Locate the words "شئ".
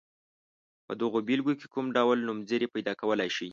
3.37-3.49